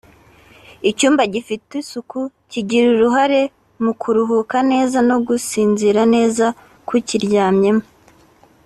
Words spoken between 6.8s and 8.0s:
k’ukiryamyemo